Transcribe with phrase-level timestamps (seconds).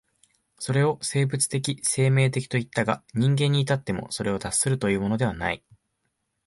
[0.57, 5.63] それを生物的生命的といったが、人間に至ってもそれを脱するというのではない。